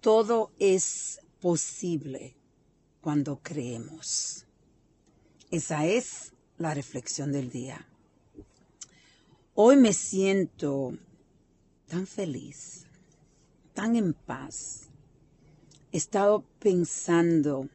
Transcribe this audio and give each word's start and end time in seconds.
Todo 0.00 0.50
es 0.58 1.20
posible 1.40 2.34
cuando 3.00 3.40
creemos. 3.42 4.46
Esa 5.50 5.86
es 5.86 6.32
la 6.58 6.72
reflexión 6.74 7.32
del 7.32 7.50
día. 7.50 7.86
Hoy 9.54 9.76
me 9.76 9.92
siento 9.92 10.96
tan 11.86 12.06
feliz, 12.06 12.86
tan 13.74 13.96
en 13.96 14.14
paz. 14.14 14.88
He 15.92 15.98
estado 15.98 16.44
pensando, 16.60 17.68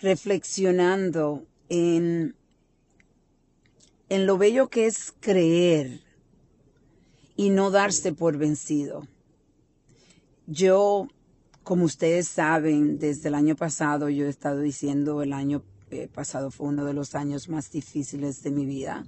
reflexionando 0.00 1.46
en, 1.68 2.34
en 4.08 4.26
lo 4.26 4.38
bello 4.38 4.70
que 4.70 4.86
es 4.86 5.14
creer 5.20 6.00
y 7.36 7.50
no 7.50 7.70
darse 7.70 8.12
por 8.12 8.38
vencido. 8.38 9.06
Yo, 10.46 11.08
como 11.68 11.84
ustedes 11.84 12.26
saben, 12.28 12.98
desde 12.98 13.28
el 13.28 13.34
año 13.34 13.54
pasado, 13.54 14.08
yo 14.08 14.24
he 14.24 14.30
estado 14.30 14.60
diciendo, 14.60 15.20
el 15.20 15.34
año 15.34 15.62
eh, 15.90 16.08
pasado 16.08 16.50
fue 16.50 16.68
uno 16.68 16.86
de 16.86 16.94
los 16.94 17.14
años 17.14 17.50
más 17.50 17.70
difíciles 17.70 18.42
de 18.42 18.50
mi 18.50 18.64
vida, 18.64 19.04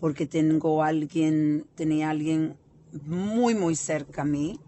porque 0.00 0.24
tengo 0.24 0.82
alguien, 0.82 1.66
tenía 1.74 2.08
alguien 2.08 2.56
muy, 3.04 3.54
muy 3.54 3.76
cerca 3.76 4.22
a 4.22 4.24
mí, 4.24 4.58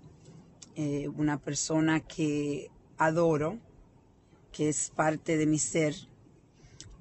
eh, 0.74 1.08
una 1.08 1.38
persona 1.38 2.00
que 2.00 2.70
adoro, 2.98 3.60
que 4.52 4.68
es 4.68 4.92
parte 4.94 5.38
de 5.38 5.46
mi 5.46 5.58
ser, 5.58 5.94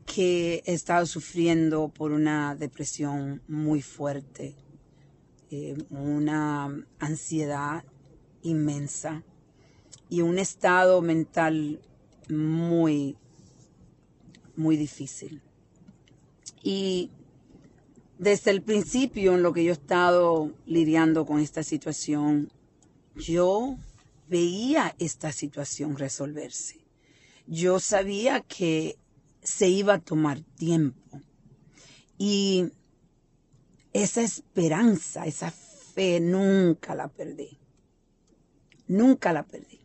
que 0.05 0.63
he 0.65 0.73
estado 0.73 1.07
sufriendo 1.07 1.89
por 1.89 2.13
una 2.13 2.55
depresión 2.55 3.41
muy 3.49 3.81
fuerte 3.81 4.55
eh, 5.51 5.75
una 5.89 6.73
ansiedad 6.99 7.83
inmensa 8.43 9.21
y 10.09 10.21
un 10.21 10.39
estado 10.39 11.01
mental 11.01 11.81
muy, 12.29 13.17
muy 14.55 14.77
difícil. 14.77 15.41
Y 16.63 17.11
desde 18.17 18.51
el 18.51 18.61
principio 18.61 19.35
en 19.35 19.43
lo 19.43 19.53
que 19.53 19.63
yo 19.63 19.71
he 19.71 19.73
estado 19.73 20.51
lidiando 20.65 21.25
con 21.25 21.39
esta 21.39 21.63
situación, 21.63 22.51
yo 23.15 23.77
veía 24.27 24.95
esta 24.99 25.31
situación 25.31 25.97
resolverse. 25.97 26.79
Yo 27.47 27.79
sabía 27.79 28.41
que 28.41 28.97
se 29.43 29.67
iba 29.67 29.95
a 29.95 29.99
tomar 29.99 30.41
tiempo. 30.41 31.21
Y 32.17 32.71
esa 33.93 34.21
esperanza, 34.21 35.25
esa 35.25 35.51
fe, 35.51 36.19
nunca 36.19 36.95
la 36.95 37.07
perdí. 37.07 37.57
Nunca 38.87 39.33
la 39.33 39.43
perdí. 39.43 39.84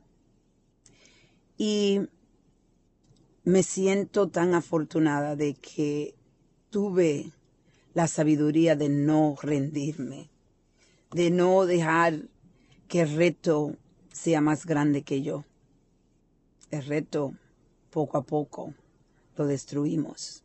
Y 1.62 2.08
me 3.44 3.62
siento 3.62 4.30
tan 4.30 4.54
afortunada 4.54 5.36
de 5.36 5.52
que 5.52 6.14
tuve 6.70 7.32
la 7.92 8.06
sabiduría 8.06 8.76
de 8.76 8.88
no 8.88 9.36
rendirme, 9.42 10.30
de 11.12 11.30
no 11.30 11.66
dejar 11.66 12.22
que 12.88 13.02
el 13.02 13.14
reto 13.14 13.76
sea 14.10 14.40
más 14.40 14.64
grande 14.64 15.02
que 15.02 15.20
yo. 15.20 15.44
El 16.70 16.86
reto, 16.86 17.34
poco 17.90 18.16
a 18.16 18.22
poco, 18.22 18.72
lo 19.36 19.46
destruimos. 19.46 20.42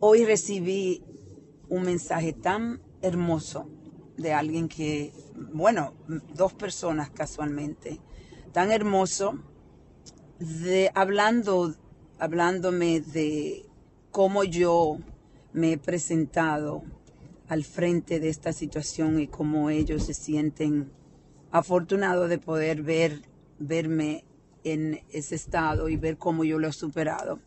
Hoy 0.00 0.24
recibí 0.24 1.04
un 1.68 1.82
mensaje 1.82 2.32
tan 2.32 2.80
hermoso 3.02 3.68
de 4.16 4.32
alguien 4.32 4.68
que, 4.68 5.12
bueno, 5.52 5.92
dos 6.34 6.54
personas 6.54 7.10
casualmente, 7.10 8.00
tan 8.52 8.70
hermoso, 8.70 9.38
de 10.38 10.90
hablando, 10.94 11.74
hablándome 12.18 13.00
de 13.00 13.64
cómo 14.10 14.44
yo 14.44 14.98
me 15.52 15.72
he 15.72 15.78
presentado 15.78 16.82
al 17.48 17.64
frente 17.64 18.20
de 18.20 18.28
esta 18.28 18.52
situación 18.52 19.20
y 19.20 19.26
cómo 19.26 19.70
ellos 19.70 20.04
se 20.04 20.14
sienten 20.14 20.90
afortunados 21.50 22.28
de 22.28 22.38
poder 22.38 22.82
ver, 22.82 23.22
verme 23.58 24.24
en 24.64 25.00
ese 25.12 25.36
estado 25.36 25.88
y 25.88 25.96
ver 25.96 26.18
cómo 26.18 26.44
yo 26.44 26.58
lo 26.58 26.68
he 26.68 26.72
superado. 26.72 27.38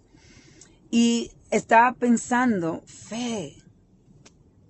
Y 0.89 1.31
estaba 1.51 1.93
pensando, 1.93 2.81
fe. 2.85 3.55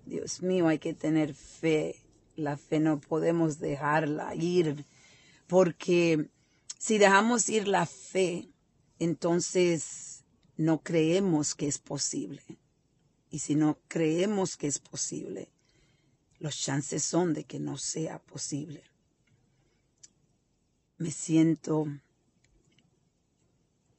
Dios 0.06 0.42
mío, 0.42 0.68
hay 0.68 0.80
que 0.80 0.94
tener 0.94 1.34
fe. 1.34 1.96
La 2.36 2.58
fe 2.58 2.80
no 2.80 3.00
podemos 3.00 3.60
dejarla 3.60 4.34
ir, 4.36 4.86
porque 5.50 6.30
si 6.78 7.00
dejamos 7.00 7.50
ir 7.50 7.68
la 7.68 7.88
fe, 7.88 8.48
entonces 9.00 10.24
no 10.58 10.84
creemos 10.84 11.56
que 11.56 11.68
es 11.68 11.80
posible. 11.80 12.44
Y 13.32 13.40
si 13.40 13.56
no 13.56 13.80
creemos 13.88 14.58
que 14.58 14.68
es 14.68 14.78
posible, 14.78 15.52
los 16.38 16.56
chances 16.56 17.04
son 17.04 17.34
de 17.34 17.46
que 17.46 17.60
no 17.60 17.80
sea 17.80 18.20
posible. 18.20 18.84
Me 21.00 21.10
siento 21.10 21.88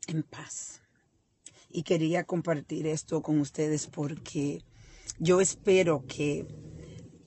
en 0.06 0.22
paz 0.22 0.82
y 1.68 1.82
quería 1.82 2.24
compartir 2.24 2.86
esto 2.86 3.22
con 3.22 3.40
ustedes 3.40 3.88
porque 3.88 4.62
yo 5.18 5.40
espero 5.40 6.04
que 6.06 6.46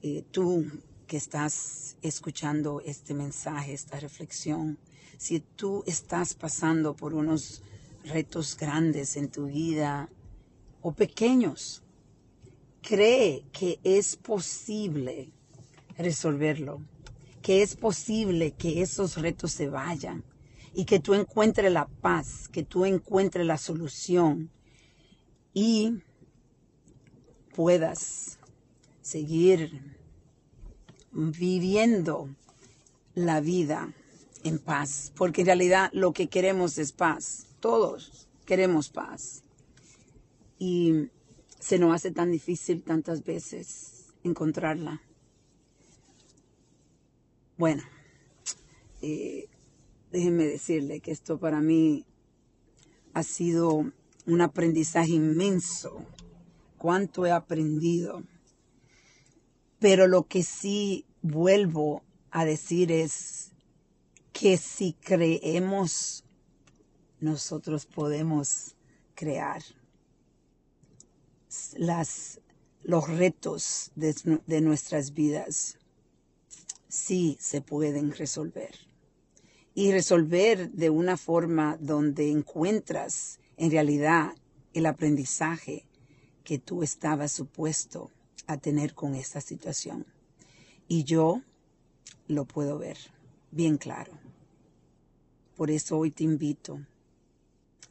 eh, 0.01 0.23
tú 0.31 0.65
que 1.07 1.17
estás 1.17 1.97
escuchando 2.01 2.81
este 2.85 3.13
mensaje, 3.13 3.73
esta 3.73 3.99
reflexión, 3.99 4.77
si 5.17 5.39
tú 5.39 5.83
estás 5.85 6.33
pasando 6.33 6.95
por 6.95 7.13
unos 7.13 7.61
retos 8.03 8.57
grandes 8.57 9.15
en 9.15 9.29
tu 9.29 9.47
vida 9.47 10.09
o 10.81 10.91
pequeños, 10.91 11.81
cree 12.81 13.45
que 13.51 13.79
es 13.83 14.15
posible 14.15 15.29
resolverlo, 15.97 16.81
que 17.41 17.61
es 17.61 17.75
posible 17.75 18.51
que 18.51 18.81
esos 18.81 19.17
retos 19.17 19.51
se 19.51 19.69
vayan, 19.69 20.23
y 20.73 20.85
que 20.85 20.99
tú 20.99 21.13
encuentres 21.13 21.71
la 21.71 21.87
paz, 21.87 22.47
que 22.49 22.63
tú 22.63 22.85
encuentres 22.85 23.45
la 23.45 23.57
solución 23.57 24.49
y 25.53 25.99
puedas 27.55 28.39
seguir 29.01 29.95
viviendo 31.13 32.29
la 33.15 33.39
vida 33.39 33.93
en 34.43 34.59
paz, 34.59 35.11
porque 35.15 35.41
en 35.41 35.47
realidad 35.47 35.89
lo 35.93 36.11
que 36.13 36.27
queremos 36.27 36.77
es 36.77 36.91
paz, 36.91 37.47
todos 37.59 38.27
queremos 38.45 38.89
paz. 38.89 39.43
Y 40.59 41.09
se 41.59 41.79
nos 41.79 41.93
hace 41.93 42.11
tan 42.11 42.31
difícil 42.31 42.83
tantas 42.83 43.23
veces 43.23 44.13
encontrarla. 44.23 45.01
Bueno, 47.57 47.83
eh, 49.01 49.47
déjenme 50.11 50.45
decirle 50.45 50.99
que 50.99 51.11
esto 51.11 51.37
para 51.37 51.61
mí 51.61 52.05
ha 53.13 53.23
sido 53.23 53.91
un 54.25 54.41
aprendizaje 54.41 55.11
inmenso. 55.11 56.05
Cuánto 56.77 57.25
he 57.25 57.31
aprendido. 57.31 58.23
Pero 59.83 60.07
lo 60.07 60.29
que 60.29 60.43
sí 60.43 61.05
vuelvo 61.21 62.03
a 62.31 62.45
decir 62.45 62.89
es 62.89 63.51
que 64.31 64.55
si 64.55 64.93
creemos, 64.93 66.23
nosotros 67.19 67.85
podemos 67.85 68.77
crear 69.13 69.61
los 72.83 73.09
retos 73.09 73.91
de, 73.95 74.15
de 74.47 74.61
nuestras 74.61 75.11
vidas. 75.11 75.77
Sí 76.87 77.35
se 77.41 77.59
pueden 77.59 78.13
resolver 78.13 78.73
y 79.75 79.91
resolver 79.91 80.71
de 80.71 80.91
una 80.91 81.17
forma 81.17 81.75
donde 81.81 82.31
encuentras 82.31 83.37
en 83.57 83.69
realidad 83.69 84.31
el 84.73 84.85
aprendizaje 84.85 85.85
que 86.45 86.57
tú 86.57 86.83
estabas 86.83 87.33
supuesto 87.33 88.11
a 88.47 88.57
tener 88.57 88.93
con 88.93 89.15
esta 89.15 89.41
situación. 89.41 90.05
Y 90.87 91.03
yo 91.03 91.41
lo 92.27 92.45
puedo 92.45 92.77
ver 92.77 92.97
bien 93.51 93.77
claro. 93.77 94.13
Por 95.55 95.71
eso 95.71 95.97
hoy 95.97 96.11
te 96.11 96.23
invito 96.23 96.79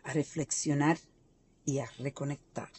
a 0.02 0.12
reflexionar 0.12 0.98
y 1.64 1.78
a 1.78 1.86
reconectar. 1.98 2.70